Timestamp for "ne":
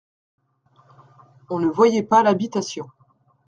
1.59-1.67